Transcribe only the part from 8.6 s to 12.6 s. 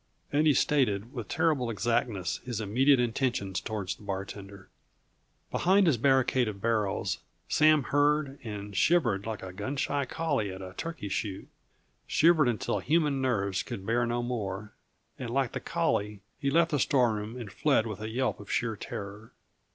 shivered like a gun shy collie at a turkey shoot; shivered